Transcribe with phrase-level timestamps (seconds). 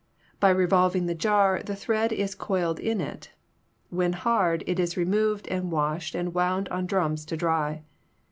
[0.39, 3.33] By re volving the jar, the thread is coiled in it.
[3.91, 7.83] When hard, it is removed and washed and wound on drums to dry.